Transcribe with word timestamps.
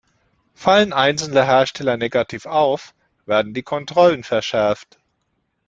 Fallen 0.55 0.93
einzelne 0.93 1.45
Hersteller 1.45 1.95
negativ 1.95 2.47
auf, 2.47 2.95
werden 3.27 3.53
die 3.53 3.61
Kontrollen 3.61 4.23
verschärft. 4.23 4.97